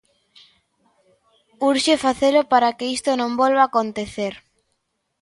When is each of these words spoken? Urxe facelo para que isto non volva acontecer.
Urxe 1.69 1.95
facelo 2.05 2.41
para 2.51 2.69
que 2.77 2.85
isto 2.97 3.11
non 3.19 3.31
volva 3.41 3.61
acontecer. 3.65 4.33